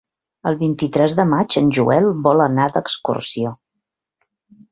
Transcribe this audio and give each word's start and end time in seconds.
El 0.51 0.55
vint-i-tres 0.61 1.13
de 1.19 1.25
maig 1.33 1.57
en 1.61 1.69
Joel 1.77 2.09
vol 2.27 2.43
anar 2.47 2.67
d'excursió. 2.77 3.55